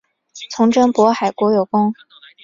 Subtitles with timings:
[0.49, 1.93] 从征渤海国有功。